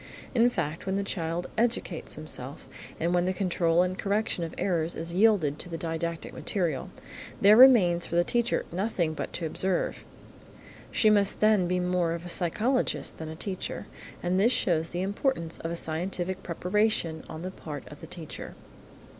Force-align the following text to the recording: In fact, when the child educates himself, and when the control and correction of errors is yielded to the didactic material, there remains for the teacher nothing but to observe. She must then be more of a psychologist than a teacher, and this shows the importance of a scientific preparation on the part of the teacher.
In 0.33 0.49
fact, 0.49 0.87
when 0.87 0.95
the 0.95 1.03
child 1.03 1.45
educates 1.59 2.15
himself, 2.15 2.67
and 2.99 3.13
when 3.13 3.25
the 3.25 3.33
control 3.35 3.83
and 3.83 3.95
correction 3.95 4.43
of 4.43 4.55
errors 4.57 4.95
is 4.95 5.13
yielded 5.13 5.59
to 5.59 5.69
the 5.69 5.77
didactic 5.77 6.33
material, 6.33 6.89
there 7.39 7.55
remains 7.55 8.07
for 8.07 8.15
the 8.15 8.23
teacher 8.23 8.65
nothing 8.71 9.13
but 9.13 9.31
to 9.33 9.45
observe. 9.45 10.03
She 10.91 11.11
must 11.11 11.39
then 11.39 11.67
be 11.67 11.79
more 11.79 12.13
of 12.13 12.25
a 12.25 12.29
psychologist 12.29 13.19
than 13.19 13.29
a 13.29 13.35
teacher, 13.35 13.85
and 14.23 14.39
this 14.39 14.51
shows 14.51 14.89
the 14.89 15.03
importance 15.03 15.59
of 15.59 15.69
a 15.69 15.75
scientific 15.75 16.41
preparation 16.41 17.23
on 17.29 17.43
the 17.43 17.51
part 17.51 17.87
of 17.91 18.01
the 18.01 18.07
teacher. 18.07 18.55